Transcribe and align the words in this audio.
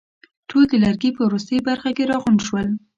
ټول 0.49 0.63
د 0.69 0.73
لرګي 0.83 1.09
په 1.13 1.21
وروستۍ 1.27 1.57
برخه 1.69 1.89
کې 1.95 2.09
راغونډ 2.11 2.39
شول. 2.47 2.67